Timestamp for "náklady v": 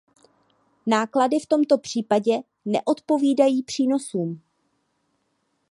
0.85-1.45